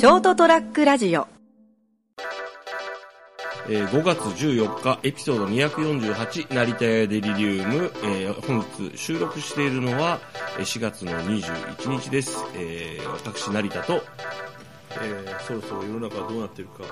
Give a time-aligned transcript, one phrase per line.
[0.00, 1.28] ショートトラックラジオ。
[3.68, 10.18] えー5月14日、エピソード248、成田屋デリリウム、えー本日収録しているのは、
[10.58, 12.38] えー4月の21日です。
[12.54, 14.02] えー私、成田と、
[15.02, 16.84] えーそろそろ世の中はどうなってるか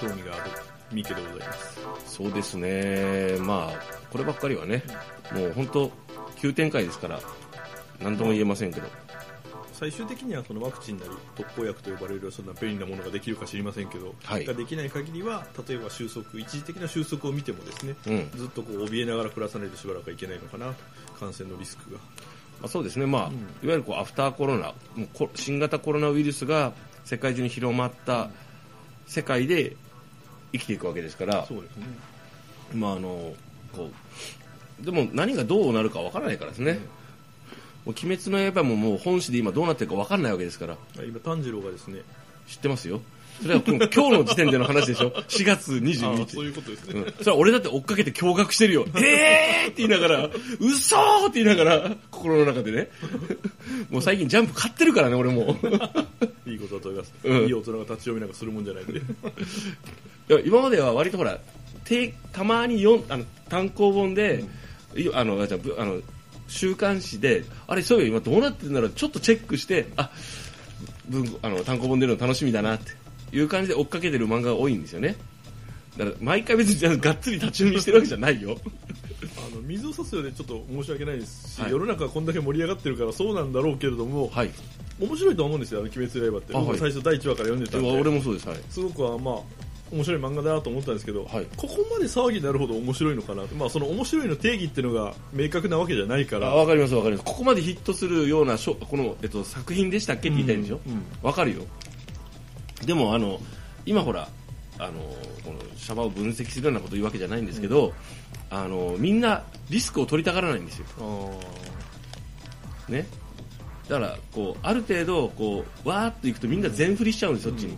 [0.00, 0.52] 興味がある
[0.92, 1.80] 三池でございます。
[2.06, 3.80] そうですね、まあ、
[4.12, 4.84] こればっかりはね、
[5.32, 5.90] もう本当、
[6.36, 7.18] 急展開ですから、
[8.00, 8.86] 何とも言えませんけど、
[9.80, 14.44] 最終的にはそのワクチンなり特効薬と呼ばれるそんな便利なものができるか知りませんけど、はい。
[14.44, 18.30] ができない限りは例えば収束一時的な収束を見てもですね、うん。
[18.38, 20.74] ずっとこう怯えながら暮らさないとしばらくはいけないのかなと
[21.18, 21.98] 感染のリスクが。
[22.60, 23.32] まあ、そうですね、まあうん。
[23.32, 26.74] いわゆるこうアフターコロナ、もうこ新型コロナウイルスが
[27.06, 28.28] 世界中に広まった
[29.06, 29.76] 世界で
[30.52, 31.86] 生きていくわけですから、そうですね。
[32.74, 33.32] まああの
[33.72, 33.90] こ
[34.82, 36.80] うでも何がどうなるかわからないからですね、
[37.84, 40.76] もう鬼滅の刃ももう本誌で今どうなってるかわからないわけですから。
[41.04, 42.02] 今炭治郎がですね。
[42.46, 43.00] 知ってますよ。
[43.40, 45.10] それは今日の時点での話でしょ。
[45.10, 46.22] 4月あ22日。
[46.22, 48.84] あそういうことですね、うん、それは俺だって追っかけて驚愕してるよ。
[48.96, 52.90] えーって言いながら、嘘ーって言いながら、心の中でね。
[53.88, 55.56] もう最近ジャンプ買ってるからね、俺も。
[56.46, 57.46] いいことだと思います、うん。
[57.46, 58.98] いい大人が立ち読みなんかするもんじゃないんで。
[58.98, 59.02] い
[60.28, 61.38] や今までは割とほら、
[61.84, 64.44] てたまにあの単行本で、
[64.94, 66.00] いあの、じゃあぶあの、
[66.50, 70.10] 週刊誌で、あれ、そういえば今どうなってるんだろう、ちょっとチェックして、あ、
[71.08, 72.92] 文あの単行本出るの楽しみだなって
[73.36, 75.16] いう感じで追っかけてる漫画が多いんですよね。
[75.96, 78.56] だから毎回別にじゃあがっつり立ち読みしてるわけじゃないよ。
[79.36, 84.50] あの水を差すようでちょっと申し訳ないですし、はい世の中はこんだけ盛り上がってるからそうなんだろうけれども、はい。
[84.98, 86.54] 面白いとは思うんですよ、あの鬼滅の刃って。
[86.54, 88.58] あはい僕最初第1話から読んでたんで、俺もそうです、はい。
[88.70, 89.34] すごくはまあ、
[89.92, 91.46] 面白い漫画だなと思ったんですけど、はい。
[91.56, 97.24] ここまで騒ぎになるほど面白いのかなと、まあ、その面白いの定義っていうのが明確なわけじゃないから、あわかりますわかります。
[97.24, 100.28] ここまでヒットするようなこの、えっと、作品でしたっけ？
[100.28, 101.02] って言いたいんでしょうんうん。
[101.22, 101.62] わ、かるよ。
[102.84, 103.40] でもあの
[103.84, 104.28] 今ほら
[104.78, 104.92] あの
[105.44, 107.92] このシャバを分析するようなことを言うわけじゃないんですけど、
[108.48, 110.86] あのみんなリスクを取りたがらないんですよ。
[112.88, 113.06] ね。
[113.88, 117.76] だからこうある程度こうわーっといくとみんな全振りしちゃうんですそっちに、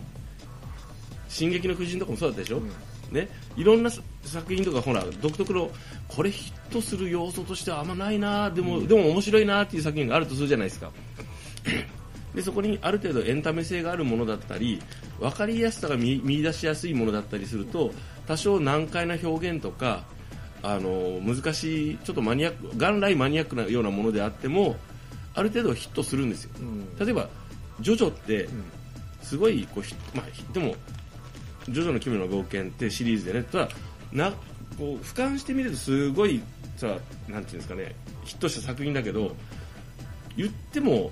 [1.33, 3.15] 進撃の巨人とかもそうだったでしょ、うん。
[3.15, 3.27] ね、
[3.57, 5.69] いろんなさ作品とかほら独特の
[6.07, 10.91] これヒットする要素としてはあんまないなでも、でも面白いなっていう作品があるとするじゃないですか。
[12.35, 14.81] でそこにある程度エンタメ性があるものだったり
[15.19, 17.91] 分かりやすさが見見出しやすいものだったりすると
[18.27, 20.03] 多少難解な表現とか
[20.63, 24.77] あの難しいちょっとマニアック元来マニアックなようなものであっても
[25.35, 26.51] ある程度ヒットするんですよ。
[26.59, 26.97] うん。
[26.97, 27.29] 例えば
[27.81, 28.63] ジョジョってうん。
[29.21, 30.75] すごいこうひ、まあ、ひでも
[31.69, 33.43] 「ジョジョの奇妙な冒険」ってシリーズでね。
[33.43, 33.69] ただ
[34.11, 34.31] な
[34.77, 36.41] こう俯瞰してみるとすごい
[36.77, 36.97] さ
[37.27, 37.95] なんていうんですかね。
[38.23, 39.35] ヒットした作品だけど
[40.35, 41.11] 言っても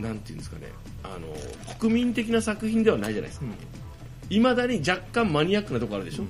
[0.00, 0.68] なんていうんですかね。
[1.04, 1.34] あの
[1.78, 3.46] 国民的な作品ではないじゃないですか。
[3.46, 4.36] うん。
[4.36, 6.24] いまだに若干マニアックなところあるでしょ、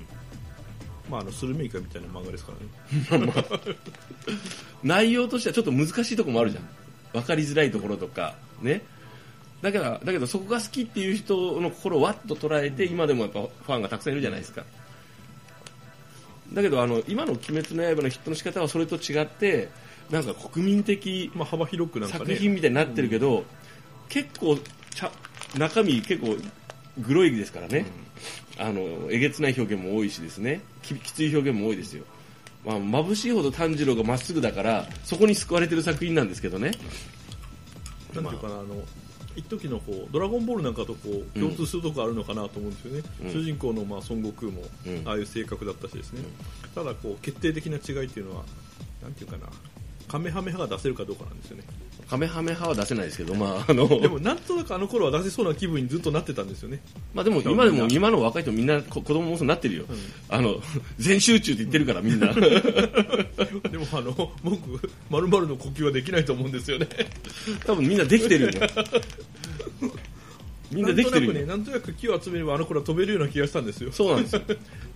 [1.09, 2.53] まあ、あのスルメイカみたいな漫画ですか
[3.10, 3.32] らね。
[4.82, 6.69] 内容としてはちょっと難しいところもあるじゃん。
[7.12, 8.82] 分かりづらいところとかね
[9.62, 14.64] だからだけどそこが好きっていう人の心をわっと捉えて今でもやっぱファンがたくさんいるじゃないですか。
[16.52, 19.70] だけどあの今の「鬼滅の刃」のヒットの仕方はそれと違って
[20.10, 22.24] なんか国民的まあ、幅広くなんかね。
[22.26, 23.44] 作品みたいになってるけど、
[24.08, 24.58] 結構
[24.94, 25.10] ちゃ
[25.56, 26.36] 中身結構
[26.98, 27.86] グロいですからね、
[28.58, 30.60] あのえげつない表現も多いしですね。
[30.82, 32.04] ききつい表現も多いですよ、
[32.66, 36.72] まあ、眩しいほど炭治郎がまっすぐだからそこに救われてる作品なんですけどね。
[38.14, 38.82] なんていうかな、あの、
[39.37, 43.03] 一時のこう、ドラゴンボールなんかとこう、共通するとこあるのかなと思うんですよね。
[43.25, 46.22] うん主人公のまあ孫悟空もうん、ああいう性格だったしですね。
[46.75, 48.44] ただこう、決定的な違いっていうのは、
[49.03, 49.47] なんていうかな、
[50.09, 51.65] カメハメハが出せるかどうかなんですよね。
[52.09, 56.82] カメハメハは出せないですけど、まああのでも、なんとなくあの頃は出せそうな気分にずっとなってたんですよね。
[57.15, 59.97] まあ、でも今でも今の若い人みんなこ子供もそうなってるよ、うん
[60.28, 60.56] あの
[60.98, 66.88] 全集中って言ってるから みんなでもあの、僕、まるの呼吸はできないと思うんですよね。
[67.65, 68.51] 多分みんなできてるよ
[70.72, 73.92] みんなできてるよなんとなくね、なんとなく木を集めればあの頃は飛べるような気がしたんですよ。
[73.92, 74.42] そうなんですよ。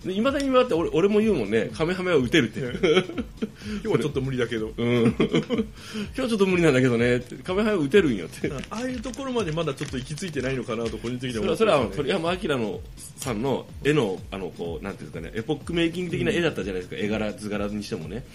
[0.05, 2.59] いまだに今だって俺俺も言うもんね、カメハメは打てるって。
[2.59, 4.71] 今日はちょっと無理だけど。
[4.77, 5.15] うん。
[5.15, 8.51] 今日ちょっと無理なんだけどねカメハメは打てるんよって。
[8.69, 12.79] ああいうところまでまだちょっと行き着いてないのかなと個人的にそはれはそれ思ってますねは鳥山明の
[13.17, 18.25] さんの絵のあのこうなんていうかねエポックメイキング的な絵だったじゃないですか、絵柄図柄にしてもね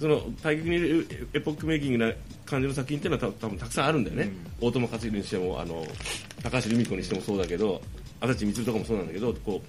[0.00, 2.12] その対極にいるエポックメイキングな
[2.44, 4.30] 感じの作品っていうのはた多分たくさんあるんだよね、
[4.60, 5.86] 大友克洋にしてもあの
[6.42, 7.80] 高橋留美子にしてもそうだけど
[8.20, 9.62] 足立光とかもそうなんだけどこ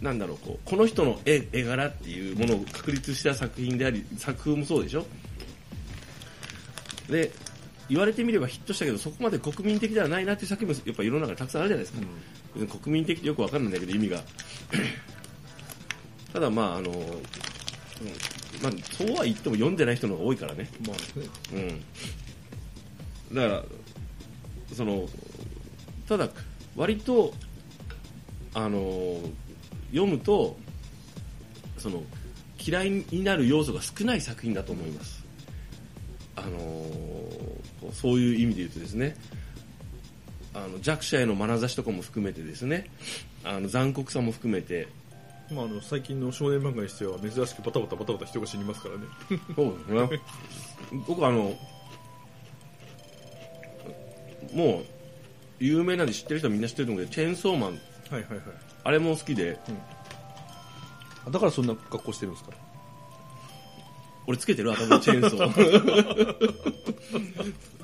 [0.00, 5.04] うなんだろうこうこの人の絵絵柄っていうものを確立した作品であり作風もそうでしょ？
[7.10, 7.30] で
[7.88, 12.06] 言われてみればヒットしたけどそこまで国民的ではないなっていう作品もやっぱ世の中にたくさんあるじゃないですか、
[12.54, 14.22] 別に国民的ってよくわかんないんだけど意味が。
[16.32, 16.98] ただまああの、うん
[18.62, 20.68] まあ、そうは言っても読んでない人の方が多いからね。
[20.86, 21.26] まあね。
[23.30, 23.64] うん、だから
[24.74, 25.08] その
[26.08, 26.28] ただ
[26.76, 27.32] 割と
[28.54, 29.20] あの
[29.90, 30.56] 読むと
[31.76, 32.02] その
[32.58, 35.24] 嫌いになる要素が少ない作品だと思います。
[36.36, 36.86] あの
[37.92, 39.16] そういう意味で言うとですね。
[40.54, 42.86] あの弱者への眼差しとかも含めてですね。
[43.44, 44.88] あの残酷さも含めて
[45.50, 49.02] まあ、あの最近の少年漫画にしては珍しくバタバタバタバタ人が死にますからね。
[49.56, 50.20] そうですね。
[51.06, 51.56] 僕あの、
[54.52, 54.84] もう、
[55.58, 58.40] 有名なんで知ってる人はみんな知ってると思うけど、チェーンソーマン、はいはいはい。
[58.84, 59.58] あれも好きで、
[61.26, 62.52] あだからそんな格好してるんですか？
[64.26, 64.72] 俺つけてる？
[64.72, 66.64] 頭にチェーンソー。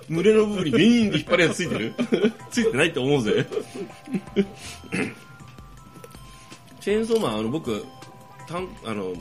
[0.09, 1.95] 群れの部分にビーンって引っ張るやつついてる？
[2.51, 3.47] ついてないって思うぜ。
[6.85, 7.83] チェーンソーマン、あの僕、
[8.47, 9.15] たんあの、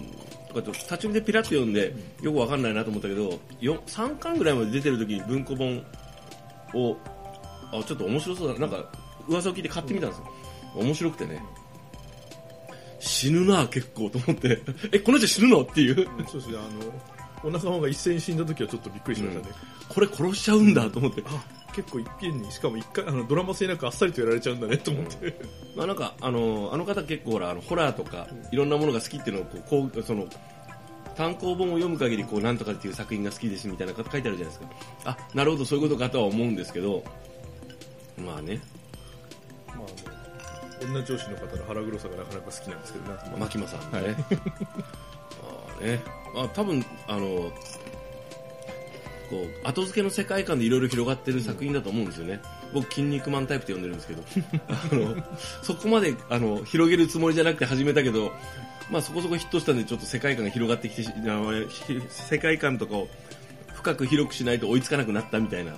[0.54, 5.77] 立ち読みでピラッと読んで、よくわかんないなと思ったけど、よ3巻ぐらいまで出てる時に文庫本
[6.74, 6.98] を、
[7.71, 8.92] あ、ちょっと面白そうだな、なんか
[9.30, 10.25] 噂を聞いて買ってみたんですよ。
[10.75, 11.42] 面白くてね。
[13.00, 14.62] 死ぬな、結構と思って。
[14.92, 15.62] え、この人死ぬの？
[15.62, 16.06] っていう。
[16.27, 19.56] そうですねあのお腹の方が一斉に死んだ時はちょっとびっくりしましたね、
[19.88, 21.24] これ殺しちゃうんだと思って。
[21.27, 25.35] あ結構いっぺんにしかも一回あのドラマ性なくあっさりとやられちゃうんだねと思って、
[25.75, 30.25] まあなんか、あの、あの方結構ほら、あの、ホラーとか、いろんなものが好きっていうのを、こう、こうその、
[31.15, 34.67] 単行本を読む限り、こう、なんとかっていう作品が好きですみたいな書いてあるじゃないですか。
[35.05, 37.03] あ、なるほど、そういうことかとは思うんですけど、
[38.17, 38.59] まあね、
[39.67, 44.15] まあ女上司の方の腹黒さがなかなか好きなんですけどな牧間さんね。
[45.41, 46.01] あ あね、
[46.35, 47.51] まあ多分、あの、
[49.33, 52.39] こう、後付けの世界観でいろいろ広がってる作品だと思うんですよね。
[52.71, 54.24] 僕、筋肉マンタイプって呼んでるんですけど、
[54.69, 55.24] あの、
[55.63, 58.31] そこまで、あの、広げるつもりじゃなくて始めたけど、
[58.91, 61.03] まあそこそこヒットしたんで、ちょっと世界観が広がってきて
[62.09, 63.07] 世界観とかを
[63.74, 65.74] 深く広くしないと追いつかなくなったみたいな、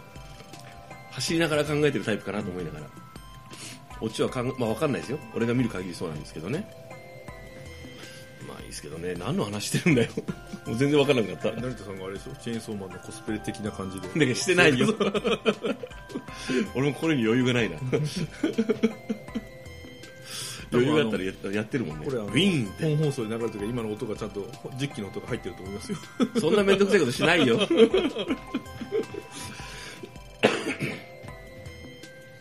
[1.11, 2.85] 走りながら考えてるタイプかなと思いながら。
[4.01, 5.19] オチはかん、まあわかんないですよ。
[5.33, 6.67] 俺が見る限りそうなんですけどね。
[8.65, 10.11] まあいいですけどね、何の話してるんだよ。
[10.65, 11.51] もう全然わからなくなった。
[11.51, 14.93] だ成田さんがあれですよチェーンソーマンのコスプレ的な感じで けどしてないよ。
[16.73, 17.77] 俺もこれに余裕がないな。
[20.71, 22.05] 余裕があったらややってるもんね。
[22.05, 22.83] これウィーンって。
[22.83, 24.45] 本放送で流れてるから今の音がちゃんと
[24.79, 25.97] 実機の音が入ってると思いますよ
[26.39, 27.57] そんなめんどくさいことしないよ。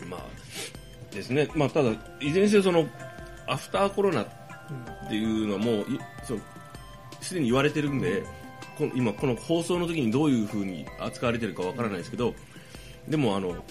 [0.09, 0.25] まあ、
[1.15, 1.49] ですね。
[1.55, 2.89] まあ、ただ、いずれにせよその、
[3.47, 4.44] アフターコロナって
[5.09, 5.87] ていうのはもう、
[6.25, 6.41] そう
[7.21, 8.23] すでに言われてるんで、
[8.77, 12.35] こ今この放送の時にどういう風に扱われてるかわからないですけど、
[13.09, 13.63] でもあの、なんて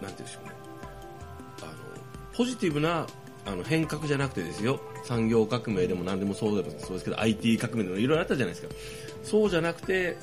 [0.00, 0.52] 言うんでしょうね。
[1.62, 1.72] あの、
[2.34, 3.06] ポジティブな
[3.46, 8.74] あの変革じゃなくてですよ、産業革命でも何でもそうでもそうですけど、IT 革命でもいろいろあったじゃないですか。
[9.24, 10.16] そうじゃなくて、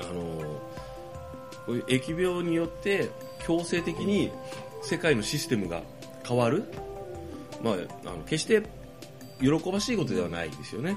[0.00, 0.60] あの、
[1.66, 3.10] こういう疫病によって
[3.46, 4.30] 強制的に
[4.82, 5.82] 世界のシステムが
[6.26, 6.64] 変わる？
[7.62, 7.74] まあ、
[8.04, 8.62] あの決して
[9.40, 10.96] 喜ばしいことではないですよね。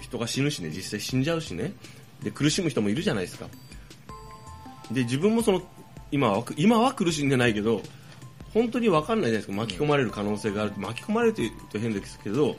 [0.00, 1.72] 人が死ぬしね、実際死んじゃうしね。
[2.22, 3.46] で、苦しむ人もいるじゃないですか。
[4.90, 5.62] で、自分もその、
[6.10, 7.82] 今は、今は苦しんでないけど、
[8.52, 9.52] 本当に分かんないじゃないですか。
[9.52, 10.72] 巻き込まれる可能性がある。
[10.76, 12.56] 巻き込まれると言うと変ですけど、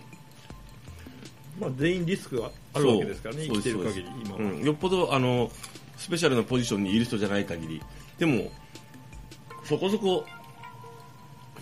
[1.60, 5.50] まあ全員リスクがあるわけですからね生きてる限り今は、うん、よっぽどあの
[5.98, 7.82] スペシャルなポジションにいる人じゃない限り
[8.20, 8.52] でも
[9.64, 10.24] そこそこ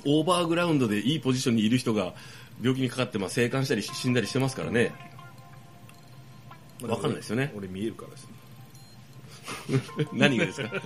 [0.05, 2.13] オーバーグラウンドでいいポジションにいる人が
[2.61, 4.93] 病気にかかって、まあ、生還したり死んだりしてますからね。
[6.81, 7.51] まあわかんないですよね。
[7.55, 8.35] 俺見えるからですね。
[10.13, 10.69] 何がですか？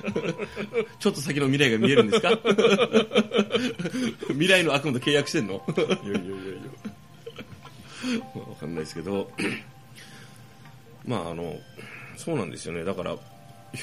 [1.00, 2.38] ちょっと先の未来が見えるんですか？
[4.30, 5.64] 未来の悪夢と契約してんの？
[5.68, 6.20] いやいやいやい
[8.34, 8.42] や。
[8.50, 9.30] わかんないですけど、
[11.06, 11.58] まああの、
[12.18, 12.84] そうなんですよね。
[12.84, 13.18] だから、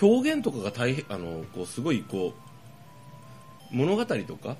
[0.00, 2.34] 表現とかが大変、あの、こう、すごい、こ
[3.72, 4.56] う、物語とか、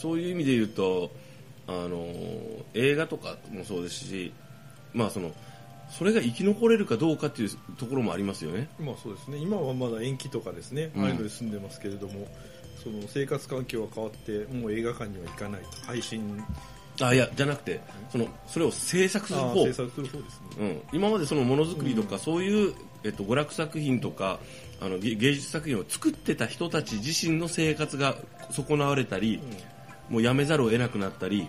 [0.00, 1.10] そういう意味で言うと、
[1.66, 2.06] あの、
[2.74, 4.32] 映画とかもそうですし、
[4.94, 5.32] まあその、
[5.90, 8.68] それが生き残れるかどうかっていうところもありますよね。
[8.78, 9.38] まあそうですね。
[9.38, 11.02] 今はまだ延期とかですね、うん。
[11.02, 12.26] ああいうので住んでますけれども
[12.82, 15.68] その生活環境が変わってもう映画館には行かないと。
[15.86, 16.42] 配信。
[17.02, 17.80] あ、いや、じゃなくて、
[18.10, 19.50] その、それを制作する方。
[19.50, 20.46] あ制作する方ですね。
[20.58, 24.38] うん、今までそのものづくりとか、そういう、えっと、娯楽作品とか
[24.80, 28.16] あの芸芸術作品を作ってた人たち自身の生活が
[28.50, 29.40] 損なわれたり、
[30.10, 31.48] もうやめざるを得なくなったり、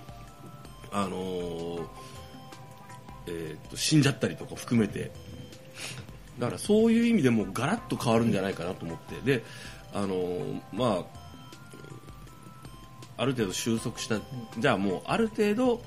[0.92, 1.88] あのー
[3.28, 5.12] えーと死んじゃったりとか含めて。
[6.40, 9.16] だからそういう意味でもガラッと変わるんじゃないかなと思って。
[9.24, 9.44] で
[9.94, 11.06] あのま
[13.18, 14.20] あある程度収束した
[14.58, 15.84] じゃあもうある程度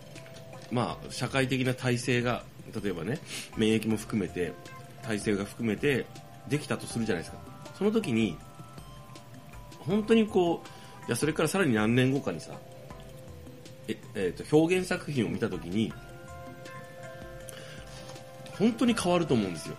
[0.71, 2.45] まあ社会的な体制が
[2.83, 3.19] 例えばね
[3.57, 4.52] 免疫も含めて
[5.02, 6.07] 体制が含めて
[6.49, 7.38] できたとするじゃないですか。
[7.76, 8.37] その時に
[9.81, 10.69] 本当にこう
[11.06, 12.52] いやそれからさらに何年後かにさ
[13.88, 15.92] え、えーと表現作品を見た時に
[18.58, 19.76] 本当に変わると思うんですよ。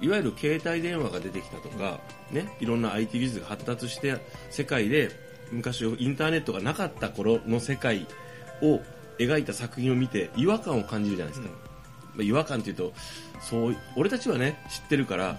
[0.00, 1.98] いわゆる携帯電話が出てきたとか、
[2.30, 4.16] ね、いろんな IT 技術が発達して
[4.50, 5.10] 世界で
[5.50, 8.06] 昔インターネットがなかった頃の世界
[8.62, 8.80] を
[9.18, 11.48] 描いた作品を見て違和感を感じるじゃないですか、
[12.14, 12.92] まあ違和感っていうと
[13.40, 15.38] そう俺たちはね知ってるから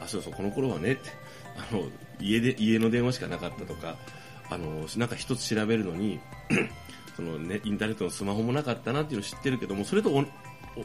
[0.00, 1.10] あそうそうこの頃はねって
[1.70, 1.84] あの
[2.20, 3.96] 家で家の電話しかなかったとか
[4.50, 6.20] あのなんか一つ調べるのに
[7.16, 10.10] その、ね、インターネットのスマホもなかったなっていうのを知ってるけどもそれと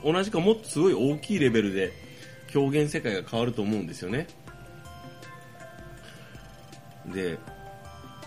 [0.03, 1.91] お同じかもっとすごい大きいレベルで
[2.55, 4.27] 表現世界が変わると思うんですよね。
[7.05, 7.37] で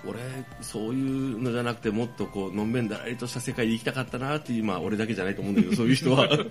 [0.06, 0.18] 俺
[0.60, 6.28] そういうのじゃなくてもっとこうのんべんだらりとした世界で生きたかったなっていうまあ俺だけじゃないと思うんだけど そういう人は。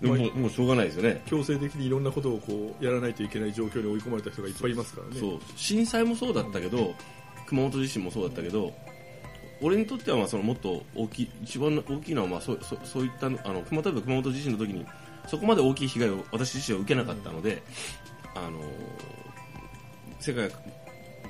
[0.00, 1.20] でももうもうしょうがないですよね。
[1.26, 5.20] 強制的にいろんなことをこうやらないといけない状況に追い込まれた人がいっぱいいますからね。
[5.20, 5.40] そう。
[5.56, 6.94] 震災もそうだったけど
[7.48, 8.74] 熊本地震もそうだったけど
[9.60, 14.86] 俺にとってはまあそのもっと大きい一番大きいのはまあそうそうそういったあの熊本熊本地震の時に
[15.26, 17.62] そこまで大きい被害を私自身は受けなかったので、
[18.34, 18.60] あの
[20.20, 20.56] 世界が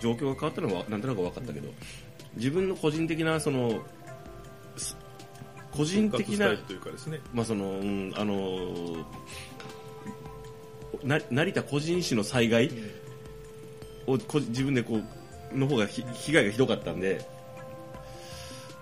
[0.00, 1.68] 状況が変わったのはなんとなく分かったけど
[2.36, 3.82] 自分の個人的なその
[4.76, 4.96] す
[5.72, 7.20] 個人的な復活スタイルというかですね。
[7.32, 9.04] まあそのうんあの
[11.02, 12.70] な成田個人史の災害
[14.06, 15.17] をこ自分でこう
[15.52, 17.26] の方がひ被害がひどかったんで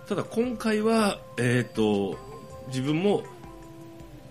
[0.08, 2.18] ただ今回は、えー、と
[2.68, 3.24] 自分も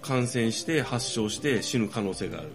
[0.02, 2.50] 感染して発症して死ぬ可能性がある。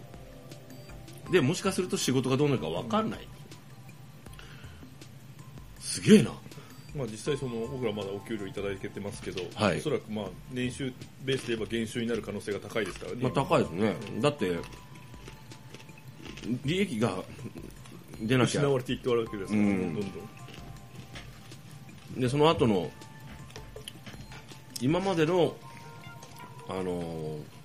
[1.31, 3.29] でもしかすると仕事がどうなるか分かんない、
[5.79, 6.31] すげえな。
[6.95, 9.79] まあ、実際その僕らまだお給料いただけてますけど、はい。
[9.79, 10.93] おそらくまあ年収
[11.25, 14.57] ベースで言えば減収になる可能性が高いですからね、まあ、高いですね、だって
[16.65, 17.23] 利益が
[18.21, 18.61] 出なきゃ。
[18.61, 19.95] 失われていっておるわけですから、ねうん。
[19.95, 20.09] どんど
[22.19, 22.21] ん。
[22.21, 22.91] でその後の
[24.81, 25.55] 今までの
[26.69, 27.61] あのー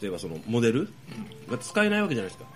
[0.00, 0.88] 例えばそのモデル
[1.48, 2.48] が使えないわけじゃないですか。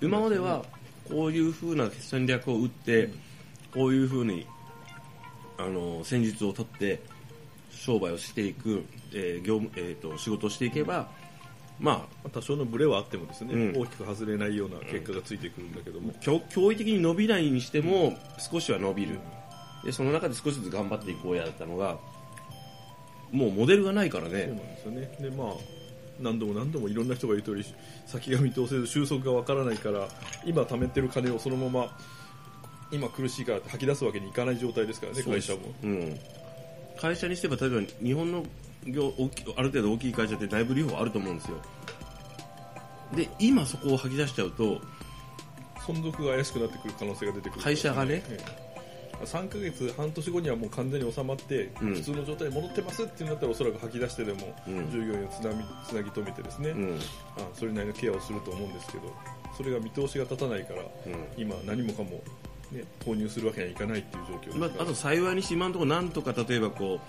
[0.00, 0.64] 今までは
[1.08, 3.10] こういう風な戦略を打って
[3.72, 4.46] こういう風に
[5.58, 7.02] あのー戦術を取って
[7.70, 11.10] 商売をしていく、えー業務えー、と仕事をしていけば
[11.80, 13.82] まあまあ多少のブレはあってもですね、うん。
[13.82, 19.18] 大きく外れないような結果がついてくるんだけども、驚驚異的に伸びないにしても少しは伸びる。
[19.84, 21.98] でその中で少しずつ頑張っていこうやったのが
[23.30, 25.16] もうモデルがないからそうなんねですよね。
[25.20, 25.46] でまあ
[26.20, 27.64] 何度も何度もいろんな人が言う通り
[28.06, 30.08] 先が見通せず収束がわからないから
[30.44, 31.98] 今貯めてる金をそのまま
[32.92, 35.60] 今苦しいからって吐き出すわけにいかない状態ですからね会社も。
[35.82, 36.18] うん、
[36.96, 38.44] 会社にしてば例えば日本の
[38.86, 41.56] 業大きある程度大きい会社って内部留保あると思うんですよ。
[43.14, 44.80] で今そこを吐き出しちゃうと
[45.86, 47.62] 存続が怪しくなってくる可能性が出てくる。
[47.62, 48.64] 会社がねええ。
[49.24, 51.94] 3ヶ月半年後にはもう完全に収まって、うん。
[51.94, 54.90] 普通の状態に戻ってますってなったらおそらく吐き出してでも、うん。
[54.90, 56.98] 従業員をつなみつなぎ止めてですね、うん。
[57.36, 59.14] あそれなりのケアをすると思うんですけど
[59.56, 60.88] それが見通しが立たないからうん。
[61.36, 62.22] 今何もかも、
[62.72, 67.00] ね、投入するわけにはいかないっていう状況ですまあ、あと幸いにして今のところなんとか例えばこう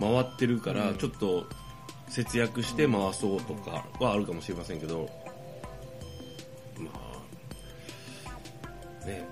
[0.00, 0.96] 回ってるからうん。
[0.96, 1.46] ちょっと
[2.08, 5.08] 節約して回そうとかはあるかもしれませんけど
[6.78, 6.90] ま
[9.02, 9.26] あね。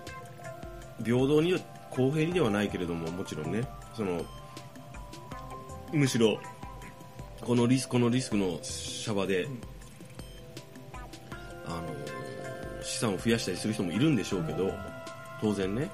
[1.04, 3.66] 平等には公平にではないけれどももちろんね。
[3.95, 4.23] その
[5.92, 6.38] むしろ
[7.42, 9.49] このリスクこのリスクのシャバで、
[11.66, 14.73] あの資産を増やしたりする人もいるんでしょうけど
[15.40, 15.90] 当然ね。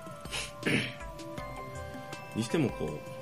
[2.36, 3.17] にしてもこう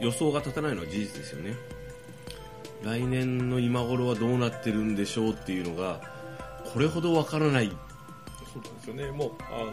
[0.00, 1.54] 予想が立たないのは事実ですよね。
[2.82, 6.00] 来年の今頃はどうなってるんでしょうっていうのが
[6.72, 7.70] これほどわからない。
[8.52, 9.10] そうですよね。
[9.12, 9.70] もうあの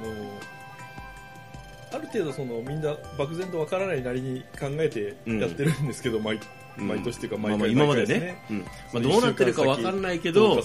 [1.93, 6.39] ある程度そのみんな漠然とわからないなりに考えてやってるんですけど、毎
[6.77, 8.43] 毎年っていうか毎回まあまあ今までね。
[8.47, 8.59] すうん。
[8.59, 8.65] ま
[8.95, 10.61] あ、どうなってるかわかんないけど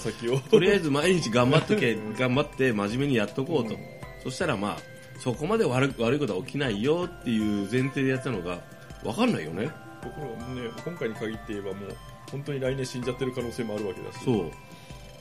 [0.49, 2.13] とりあえず毎日頑張っとけ うん。
[2.13, 3.79] 頑張って真面目にやっとこうと、うん。
[4.23, 4.77] そしたらまあ
[5.19, 8.61] そこまで悪い悪いことは起きないよっていう前提でやったのが
[9.03, 9.69] わかんないよね。
[10.01, 11.97] ところがね今回に限って言えばもう
[12.31, 14.23] 本当に来年死んじゃってる可能性もあるわけだし。
[14.25, 14.51] そう。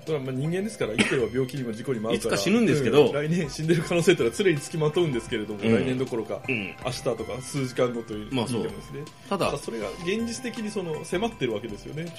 [0.05, 3.07] それはまあ人間ですから生きてれば病気にも事故にも遭うからいつか死ぬんですけど。
[3.07, 5.73] うん来年死んでる可能性ってのは常につきまとうんですけれども、うん。
[5.73, 8.63] 来年どころか、うん明日とか数時間後というまあそう。
[8.63, 9.05] 意味でもですね。
[9.29, 9.47] ただ。
[9.47, 12.13] ただそれが現実的にその迫ってるわけですよね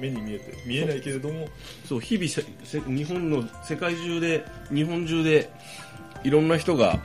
[0.00, 0.54] 目に見えて。
[0.64, 1.48] 見えないけれども。
[1.84, 4.42] そう日々せせ日本の世界中で
[4.72, 5.50] 日本中で
[6.24, 6.98] いろんな人が、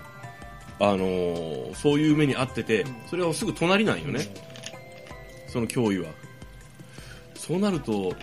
[0.83, 4.27] あのーそういう目に遭っててそれはすぐ隣なんよね、
[5.47, 6.11] その脅威は。
[7.35, 8.13] そうなると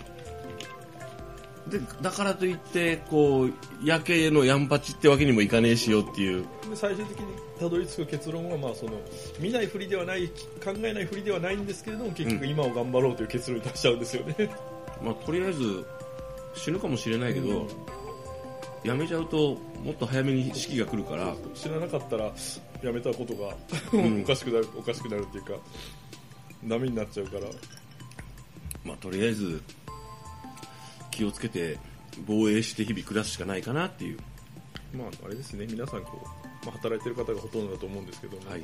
[1.68, 3.52] でだからといってこう
[3.84, 6.42] 夜景のヤンパチってわけにもいかねえしよっていう。
[6.68, 7.26] で最終的に
[7.58, 8.92] たどり着く結論は、まあ、その
[9.40, 14.50] 見ないふりではない考えないふりではないんですけれども結局今を頑張ろうという結論に達しちゃうんですよね、
[15.02, 15.84] まあ、とりあえず
[16.54, 17.66] 死ぬかもしれないけど、
[18.84, 21.34] やめちゃうともっと早めに死期が来るから。
[21.54, 22.32] 知らなかったら
[22.82, 24.22] やめたことが、ん。
[24.22, 25.52] おかしくなるおかしくなるっていうか
[26.64, 27.42] ダメになっちゃうから。
[28.84, 29.62] まあ、とりあえず
[31.10, 31.78] 気をつけて
[32.26, 34.18] 防衛して日々暮らすしかないかなっていう、
[34.96, 35.66] まああれですね。
[35.68, 38.62] 皆さんこう、まあ、働いてる方がほとんどだと思うんですけども、はい。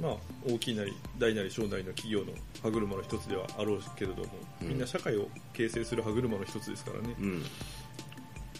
[0.00, 0.16] まあ、
[0.46, 4.28] 大きいなり大なり小なりの企業の歯車の一つではあろうけれども、
[4.62, 4.68] うん。
[4.68, 7.14] みんな社会を形成する歯車の一つですからね。
[7.18, 7.42] うん、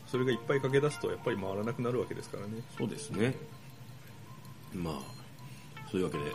[0.07, 2.63] それがいっぱい駆け出すとやっぱり回らなくなるわけですからね。
[2.79, 3.35] そうですね。
[4.75, 4.95] まあ
[5.91, 6.31] そういうわけで、で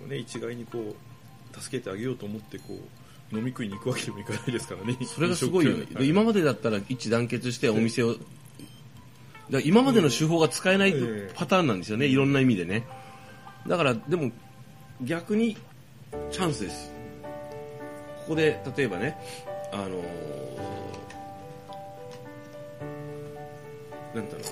[0.00, 0.94] もね一概にこ
[1.54, 2.78] う助けてあげようと思ってこ
[3.32, 4.96] う飲み食いに行くわけにもいかないですからね。
[5.04, 5.86] それがすごいよね。
[6.00, 8.16] 今までだったら一致団結してお店を
[9.50, 12.06] だ今までの手法が使えないええパターンなんですよね。
[12.06, 12.86] いろんな意味でね。
[13.66, 14.30] だからでも
[15.02, 15.56] 逆に
[16.30, 16.90] チャンスです。
[18.20, 19.18] ここで例えばね
[19.72, 20.02] あのー
[24.14, 24.42] なんだろう。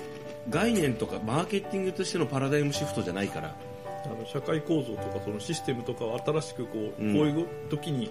[0.49, 3.55] 概念とかマーケティングとしてのパラダイムシフトじゃないから。
[4.03, 7.13] あの社会構造とかそのシステムとかを新しくこう,、うん。
[7.13, 8.07] こういう時に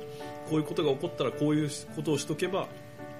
[0.48, 2.68] こういうことが起こったらこういうことをしとけば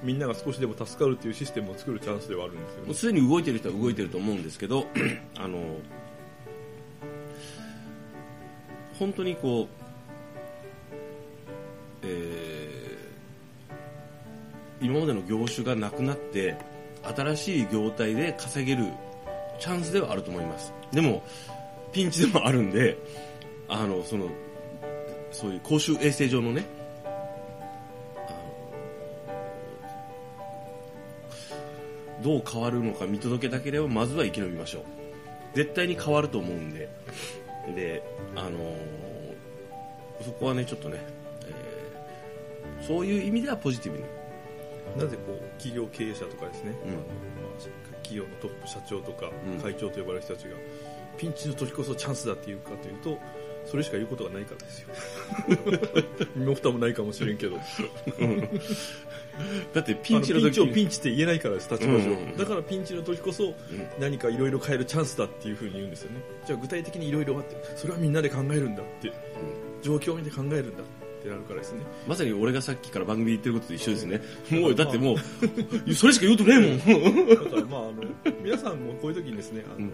[0.04, 2.86] みんなが少しでも助かるっていうシステムを作るチャンスではあるんですよね。
[2.86, 4.86] もうすでに動いてる人は動いてると思うんですけど
[5.36, 5.58] あの
[9.00, 9.66] 本当にこう、
[12.04, 12.80] えー
[14.82, 16.56] 今までの業種がなくなって
[17.02, 18.88] 新しい業態で稼げる
[19.58, 20.72] チャンスではあると思います。
[20.92, 21.22] でも
[21.92, 22.96] ピンチでもあるんで
[23.68, 24.28] あのその
[25.32, 26.64] そういう公衆衛生上のね
[32.22, 34.82] どう変わるのか見届けたければまずは生き延びましょう。
[35.54, 36.88] 絶対に変わると思うんで。
[37.74, 38.02] で
[38.36, 38.80] あのー
[40.22, 41.00] そこはねちょっとね、
[41.46, 44.04] えーそういう意味ではポジティブに
[44.96, 46.90] なぜこう企業経営者とかですね、うん。
[46.90, 47.02] あのま
[47.58, 49.60] あ、企業のトップ社長とかうん。
[49.60, 50.56] 会長と呼ばれる人たちが、
[51.16, 53.18] ピンチの時こそチャンスだっていうかというと
[53.66, 54.88] それしか言うことがないからですよ。
[56.34, 57.56] 身も蓋もないかもしれんけど。
[59.72, 62.36] だってピピンンチの時チのピンチをピンチって言えないからです立場上、うん。
[62.36, 63.54] だからピンチの時こそ
[63.98, 66.20] 何かいろいろ変えるチャンスだっていうふうに言うんですよね。
[66.46, 69.12] じゃあ具体的にいろいろあってそれはみんなで考えるんだって
[69.82, 71.80] 状況を見て考えるんだってなるからですね。
[72.06, 74.22] まさに俺がさっきから番組で言ってることと一緒ですね。
[74.50, 75.16] もうだっても
[75.86, 77.28] うそれしか言うとねえもん。
[77.28, 77.94] だからまああの
[78.42, 79.92] 皆さんもこういう時にですねあの、うん。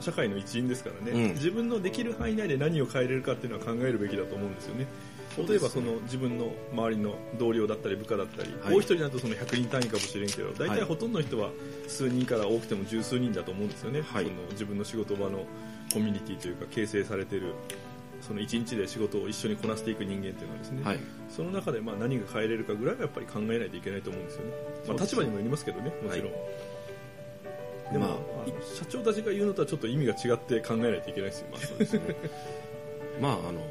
[0.00, 1.34] 社会の一員ですからね、うん。
[1.34, 4.86] 自分のできる範囲内で何を変えれるかっていうのは考えるべきだと思うんですよね。
[5.48, 10.78] 例えばその自分の周りの同僚だったり部下だったり、はい多い人になるとその100人単位かもしれんけど大はい。
[10.78, 11.50] 体ほとんどの人は
[11.88, 14.24] 数人から多くても十数人だと思うんですよね、はい。
[14.24, 15.44] その自分の仕事場の
[15.92, 17.54] コミュニティというか形成されている
[18.26, 21.00] その一日で仕事を一緒にこなしていく人間っていうのはですね、はい。
[21.28, 24.52] その中でまあ何が変えれるかぐらいはやっぱり考えないといけないと思うんですよね、
[24.88, 26.38] まあ、立場にもよりますけどねもちろん、は
[27.92, 28.16] でも、まあ
[28.76, 32.00] 社長たちが言うのとはちょっと意味が違って考えないといけないですよ、まあそうですね。
[33.20, 33.64] まああの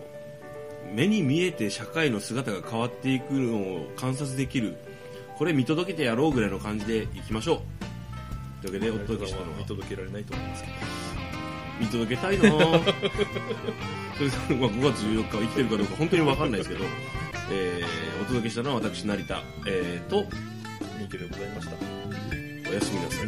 [0.93, 4.75] 目に見えて社会の姿が変わっていくのを観察できる
[5.37, 7.63] これ見届けてやろうぐらいの感じでいきましょ
[8.61, 8.61] う。
[8.61, 9.57] というわけでお届けしたのは。
[9.57, 11.02] 見届けられないと思いますけど
[11.79, 12.49] 見届けたいな。
[12.49, 12.83] ぁ
[14.17, 16.85] それでまあ5月14日は生きてるかどうか本当に分かんないですけど、
[17.51, 20.25] えーお届けしたのは私成田、えー、と
[20.97, 21.73] 三池でございました。
[22.69, 23.27] おやすみなさい